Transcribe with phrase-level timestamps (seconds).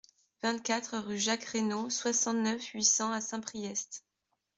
[0.41, 4.03] vingt-quatre rue Jacques Reynaud, soixante-neuf, huit cents à Saint-Priest